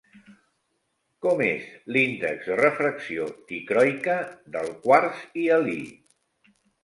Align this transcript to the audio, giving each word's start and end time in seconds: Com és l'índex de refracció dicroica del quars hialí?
Com 1.25 1.41
és 1.47 1.67
l'índex 1.97 2.47
de 2.53 2.55
refracció 2.61 3.27
dicroica 3.53 4.17
del 4.57 4.71
quars 4.87 5.21
hialí? 5.43 5.79